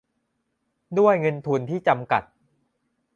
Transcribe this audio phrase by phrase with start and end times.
[0.99, 2.23] ด้วยเงินทุนที่จำกัด